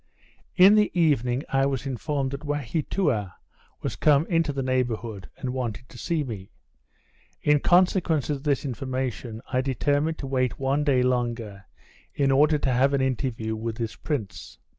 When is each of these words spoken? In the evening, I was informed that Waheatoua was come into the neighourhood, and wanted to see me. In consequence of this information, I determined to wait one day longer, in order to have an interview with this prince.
In 0.55 0.73
the 0.73 0.89
evening, 0.99 1.43
I 1.49 1.67
was 1.67 1.85
informed 1.85 2.31
that 2.31 2.43
Waheatoua 2.43 3.33
was 3.83 3.95
come 3.95 4.25
into 4.25 4.51
the 4.51 4.63
neighourhood, 4.63 5.29
and 5.37 5.53
wanted 5.53 5.87
to 5.89 5.97
see 5.99 6.23
me. 6.23 6.49
In 7.43 7.59
consequence 7.59 8.27
of 8.27 8.41
this 8.41 8.65
information, 8.65 9.43
I 9.53 9.61
determined 9.61 10.17
to 10.17 10.25
wait 10.25 10.57
one 10.57 10.83
day 10.83 11.03
longer, 11.03 11.65
in 12.15 12.31
order 12.31 12.57
to 12.57 12.73
have 12.73 12.95
an 12.95 13.01
interview 13.01 13.55
with 13.55 13.77
this 13.77 13.95
prince. 13.95 14.57